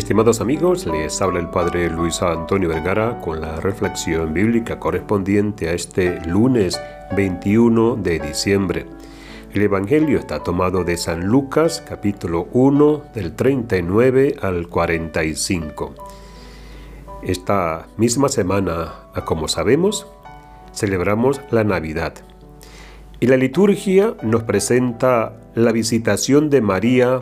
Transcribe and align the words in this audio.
Estimados 0.00 0.40
amigos, 0.40 0.86
les 0.86 1.20
habla 1.20 1.40
el 1.40 1.50
Padre 1.50 1.90
Luis 1.90 2.22
Antonio 2.22 2.70
Vergara 2.70 3.20
con 3.20 3.42
la 3.42 3.60
reflexión 3.60 4.32
bíblica 4.32 4.78
correspondiente 4.80 5.68
a 5.68 5.74
este 5.74 6.24
lunes 6.24 6.80
21 7.14 7.96
de 7.96 8.18
diciembre. 8.18 8.86
El 9.52 9.60
Evangelio 9.60 10.18
está 10.18 10.42
tomado 10.42 10.84
de 10.84 10.96
San 10.96 11.26
Lucas 11.26 11.84
capítulo 11.86 12.48
1 12.54 13.02
del 13.14 13.36
39 13.36 14.36
al 14.40 14.68
45. 14.68 15.94
Esta 17.22 17.86
misma 17.98 18.30
semana, 18.30 18.94
como 19.26 19.48
sabemos, 19.48 20.06
celebramos 20.72 21.42
la 21.50 21.62
Navidad. 21.62 22.14
Y 23.20 23.26
la 23.26 23.36
liturgia 23.36 24.14
nos 24.22 24.44
presenta 24.44 25.34
la 25.54 25.72
visitación 25.72 26.48
de 26.48 26.62
María 26.62 27.20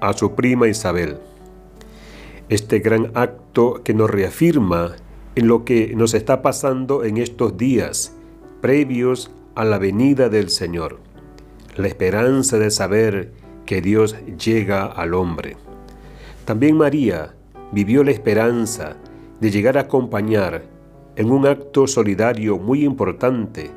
a 0.00 0.12
su 0.12 0.36
prima 0.36 0.68
Isabel 0.68 1.18
este 2.52 2.80
gran 2.80 3.12
acto 3.14 3.82
que 3.82 3.94
nos 3.94 4.10
reafirma 4.10 4.96
en 5.36 5.48
lo 5.48 5.64
que 5.64 5.94
nos 5.96 6.12
está 6.12 6.42
pasando 6.42 7.02
en 7.02 7.16
estos 7.16 7.56
días 7.56 8.14
previos 8.60 9.30
a 9.54 9.64
la 9.64 9.78
venida 9.78 10.28
del 10.28 10.50
Señor, 10.50 10.98
la 11.76 11.88
esperanza 11.88 12.58
de 12.58 12.70
saber 12.70 13.32
que 13.64 13.80
Dios 13.80 14.16
llega 14.36 14.84
al 14.84 15.14
hombre. 15.14 15.56
También 16.44 16.76
María 16.76 17.34
vivió 17.72 18.04
la 18.04 18.10
esperanza 18.10 18.96
de 19.40 19.50
llegar 19.50 19.78
a 19.78 19.82
acompañar 19.82 20.64
en 21.16 21.30
un 21.30 21.46
acto 21.46 21.86
solidario 21.86 22.58
muy 22.58 22.84
importante, 22.84 23.70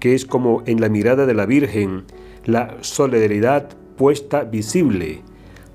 que 0.00 0.14
es 0.14 0.26
como 0.26 0.62
en 0.66 0.82
la 0.82 0.90
mirada 0.90 1.24
de 1.24 1.34
la 1.34 1.46
Virgen 1.46 2.04
la 2.44 2.76
solidaridad 2.82 3.70
puesta 3.96 4.44
visible 4.44 5.22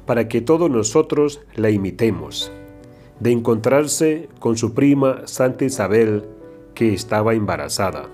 para 0.08 0.28
que 0.28 0.42
todos 0.42 0.72
nosotros 0.72 1.42
la 1.54 1.70
imitemos, 1.70 2.52
de 3.20 3.32
encontrarse 3.32 4.30
con 4.40 4.58
su 4.58 4.74
prima 4.74 5.28
Santa 5.28 5.66
Isabel, 5.66 6.26
que 6.74 6.94
estaba 6.94 7.36
embarazada. 7.36 8.10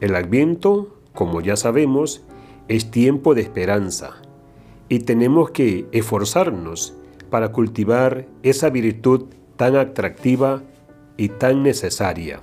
El 0.00 0.14
adviento, 0.14 0.96
como 1.14 1.40
ya 1.40 1.56
sabemos, 1.56 2.22
es 2.68 2.90
tiempo 2.90 3.34
de 3.34 3.42
esperanza 3.42 4.20
y 4.88 5.00
tenemos 5.00 5.50
que 5.50 5.86
esforzarnos 5.92 6.94
para 7.30 7.52
cultivar 7.52 8.26
esa 8.42 8.70
virtud 8.70 9.26
tan 9.56 9.76
atractiva 9.76 10.62
y 11.16 11.28
tan 11.28 11.62
necesaria. 11.62 12.40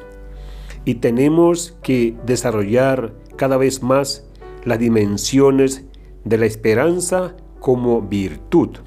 Y 0.85 0.95
tenemos 0.95 1.77
que 1.81 2.15
desarrollar 2.25 3.13
cada 3.35 3.57
vez 3.57 3.81
más 3.81 4.27
las 4.63 4.79
dimensiones 4.79 5.85
de 6.23 6.37
la 6.37 6.45
esperanza 6.45 7.35
como 7.65 7.99
virtud. 7.99 8.77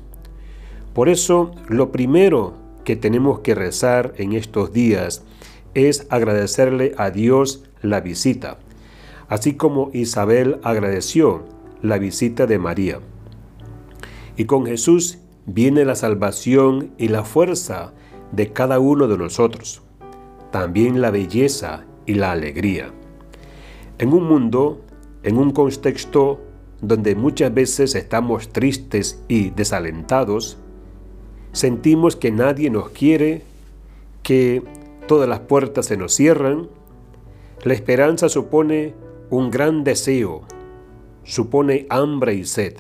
Por 0.95 1.09
eso, 1.09 1.51
lo 1.67 1.91
primero 1.91 2.55
que 2.85 2.95
tenemos 2.95 3.41
que 3.41 3.57
rezar 3.57 4.15
en 4.19 4.35
estos 4.35 4.73
días 4.73 5.25
es 5.75 6.07
agradecerle 6.11 6.95
a 6.97 7.11
Dios 7.11 7.65
la 7.83 8.01
visita, 8.01 8.61
así 9.29 9.55
como 9.55 9.91
Isabel 9.95 10.61
agradeció 10.63 11.43
la 11.83 11.99
visita 11.99 12.47
de 12.47 12.61
María. 12.61 13.01
Y 14.37 14.45
con 14.45 14.65
Jesús 14.65 15.19
viene 15.45 15.85
la 15.85 15.97
salvación 15.97 16.93
y 16.99 17.09
la 17.09 17.25
fuerza 17.25 17.93
de 18.31 18.53
cada 18.53 18.79
uno 18.79 19.09
de 19.09 19.19
nosotros, 19.19 19.83
también 20.53 21.01
la 21.01 21.11
belleza 21.11 21.85
y 22.07 22.15
la 22.15 22.31
alegría. 22.31 22.93
En 23.99 24.13
un 24.13 24.29
mundo, 24.29 24.83
en 25.25 25.37
un 25.37 25.51
contexto 25.51 26.48
donde 26.81 27.15
muchas 27.15 27.53
veces 27.53 27.95
estamos 27.95 28.51
tristes 28.51 29.23
y 29.29 29.51
desalentados, 29.51 30.59
sentimos 31.53 32.17
que 32.17 32.31
nadie 32.31 32.71
nos 32.71 32.91
quiere, 32.91 33.43
que 34.23 34.63
todas 35.07 35.29
las 35.29 35.41
puertas 35.41 35.87
se 35.87 35.97
nos 35.97 36.15
cierran, 36.15 36.69
la 37.65 37.75
esperanza 37.75 38.29
supone 38.29 38.95
un 39.31 39.51
gran 39.51 39.83
deseo, 39.83 40.43
supone 41.25 41.87
hambre 41.91 42.35
y 42.35 42.45
sed. 42.45 42.75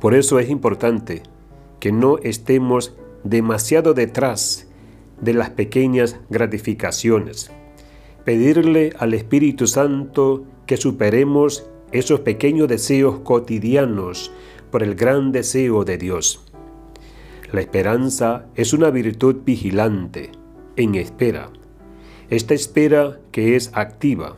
Por 0.00 0.14
eso 0.14 0.38
es 0.38 0.48
importante 0.48 1.22
que 1.80 1.90
no 1.90 2.18
estemos 2.18 2.94
demasiado 3.24 3.94
detrás 3.94 4.68
de 5.20 5.34
las 5.34 5.50
pequeñas 5.50 6.16
gratificaciones. 6.30 7.50
Pedirle 8.24 8.92
al 8.98 9.14
Espíritu 9.14 9.66
Santo 9.66 10.44
que 10.66 10.76
superemos 10.76 11.68
esos 11.92 12.20
pequeños 12.20 12.68
deseos 12.68 13.20
cotidianos 13.20 14.32
por 14.70 14.82
el 14.82 14.94
gran 14.94 15.32
deseo 15.32 15.84
de 15.84 15.98
Dios. 15.98 16.44
La 17.52 17.60
esperanza 17.60 18.46
es 18.54 18.72
una 18.72 18.90
virtud 18.90 19.36
vigilante, 19.44 20.32
en 20.76 20.94
espera. 20.94 21.50
Esta 22.28 22.54
espera 22.54 23.20
que 23.32 23.56
es 23.56 23.70
activa 23.74 24.36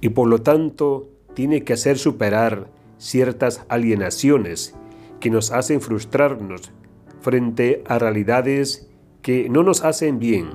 y 0.00 0.08
por 0.08 0.28
lo 0.28 0.42
tanto 0.42 1.08
tiene 1.34 1.62
que 1.62 1.74
hacer 1.74 1.98
superar 1.98 2.68
ciertas 2.98 3.64
alienaciones 3.68 4.74
que 5.20 5.30
nos 5.30 5.52
hacen 5.52 5.80
frustrarnos 5.80 6.72
frente 7.20 7.82
a 7.86 7.98
realidades 7.98 8.90
que 9.22 9.48
no 9.48 9.62
nos 9.62 9.84
hacen 9.84 10.18
bien 10.18 10.50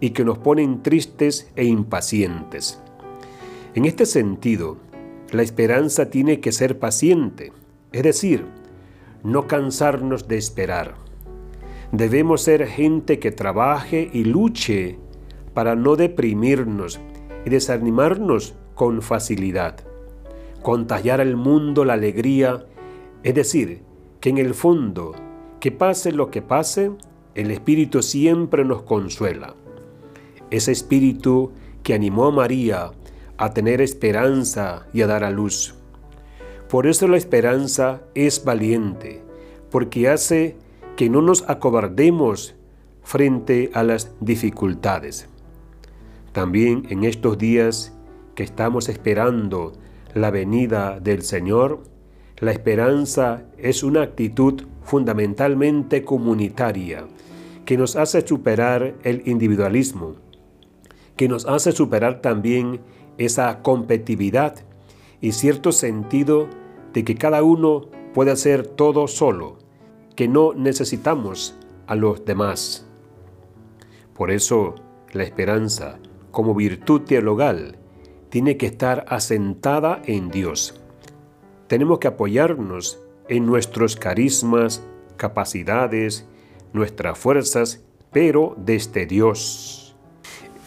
y 0.00 0.10
que 0.10 0.24
nos 0.24 0.38
ponen 0.38 0.82
tristes 0.82 1.50
e 1.56 1.64
impacientes. 1.64 2.80
En 3.74 3.84
este 3.84 4.06
sentido, 4.06 4.78
la 5.36 5.42
esperanza 5.42 6.10
tiene 6.10 6.40
que 6.40 6.50
ser 6.50 6.78
paciente, 6.78 7.52
es 7.92 8.02
decir, 8.02 8.46
no 9.22 9.46
cansarnos 9.46 10.28
de 10.28 10.38
esperar. 10.38 10.94
Debemos 11.92 12.42
ser 12.42 12.66
gente 12.66 13.18
que 13.18 13.32
trabaje 13.32 14.10
y 14.12 14.24
luche 14.24 14.98
para 15.54 15.76
no 15.76 15.96
deprimirnos 15.96 17.00
y 17.44 17.50
desanimarnos 17.50 18.54
con 18.74 19.02
facilidad. 19.02 19.76
Contagiar 20.62 21.20
al 21.20 21.36
mundo 21.36 21.84
la 21.84 21.94
alegría, 21.94 22.66
es 23.22 23.34
decir, 23.34 23.82
que 24.20 24.30
en 24.30 24.38
el 24.38 24.54
fondo, 24.54 25.14
que 25.60 25.70
pase 25.70 26.12
lo 26.12 26.30
que 26.30 26.42
pase, 26.42 26.92
el 27.34 27.50
Espíritu 27.50 28.02
siempre 28.02 28.64
nos 28.64 28.82
consuela. 28.82 29.54
Ese 30.50 30.72
Espíritu 30.72 31.52
que 31.82 31.94
animó 31.94 32.26
a 32.26 32.32
María 32.32 32.90
a 33.38 33.52
tener 33.52 33.80
esperanza 33.80 34.86
y 34.92 35.02
a 35.02 35.06
dar 35.06 35.24
a 35.24 35.30
luz. 35.30 35.74
Por 36.68 36.86
eso 36.86 37.06
la 37.06 37.16
esperanza 37.16 38.02
es 38.14 38.44
valiente, 38.44 39.22
porque 39.70 40.08
hace 40.08 40.56
que 40.96 41.08
no 41.08 41.22
nos 41.22 41.48
acobardemos 41.48 42.54
frente 43.02 43.70
a 43.72 43.82
las 43.82 44.12
dificultades. 44.20 45.28
También 46.32 46.86
en 46.90 47.04
estos 47.04 47.38
días 47.38 47.92
que 48.34 48.42
estamos 48.42 48.88
esperando 48.88 49.74
la 50.12 50.30
venida 50.30 50.98
del 51.00 51.22
Señor, 51.22 51.84
la 52.38 52.52
esperanza 52.52 53.44
es 53.58 53.82
una 53.82 54.02
actitud 54.02 54.64
fundamentalmente 54.82 56.04
comunitaria 56.04 57.06
que 57.64 57.76
nos 57.76 57.96
hace 57.96 58.26
superar 58.26 58.94
el 59.02 59.22
individualismo, 59.26 60.16
que 61.16 61.28
nos 61.28 61.46
hace 61.46 61.72
superar 61.72 62.20
también 62.20 62.80
esa 63.18 63.62
competitividad 63.62 64.56
y 65.20 65.32
cierto 65.32 65.72
sentido 65.72 66.48
de 66.92 67.04
que 67.04 67.14
cada 67.14 67.42
uno 67.42 67.88
puede 68.14 68.30
hacer 68.30 68.66
todo 68.66 69.08
solo, 69.08 69.58
que 70.14 70.28
no 70.28 70.54
necesitamos 70.54 71.56
a 71.86 71.94
los 71.94 72.24
demás. 72.24 72.86
Por 74.14 74.30
eso 74.30 74.74
la 75.12 75.22
esperanza, 75.22 75.98
como 76.30 76.54
virtud 76.54 77.02
teologal, 77.02 77.78
tiene 78.28 78.56
que 78.56 78.66
estar 78.66 79.04
asentada 79.08 80.02
en 80.04 80.30
Dios. 80.30 80.80
Tenemos 81.68 81.98
que 81.98 82.08
apoyarnos 82.08 83.00
en 83.28 83.46
nuestros 83.46 83.96
carismas, 83.96 84.82
capacidades, 85.16 86.26
nuestras 86.72 87.18
fuerzas, 87.18 87.84
pero 88.12 88.54
desde 88.58 89.06
Dios. 89.06 89.96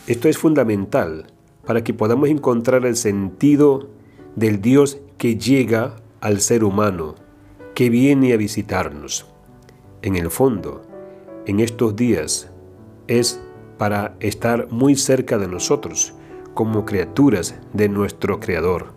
Esto 0.08 0.28
es 0.28 0.38
fundamental 0.38 1.28
para 1.70 1.84
que 1.84 1.94
podamos 1.94 2.30
encontrar 2.30 2.84
el 2.88 2.96
sentido 2.96 3.92
del 4.36 4.60
Dios 4.60 5.00
que 5.20 5.38
llega 5.38 5.98
al 6.20 6.42
ser 6.42 6.64
humano, 6.64 7.14
que 7.76 7.92
viene 7.92 8.34
a 8.34 8.38
visitarnos. 8.38 9.28
En 10.02 10.16
el 10.16 10.32
fondo, 10.32 10.82
en 11.46 11.60
estos 11.60 11.96
días, 11.96 12.50
es 13.08 13.40
para 13.78 14.16
estar 14.20 14.68
muy 14.72 14.96
cerca 14.96 15.38
de 15.38 15.48
nosotros, 15.48 16.16
como 16.56 16.86
criaturas 16.86 17.54
de 17.74 17.88
nuestro 17.88 18.40
Creador. 18.40 18.96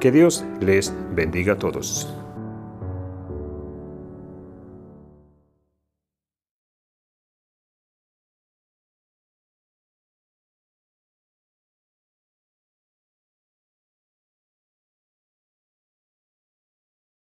Que 0.00 0.12
Dios 0.12 0.44
les 0.60 0.92
bendiga 1.14 1.54
a 1.54 1.58
todos. 1.58 2.14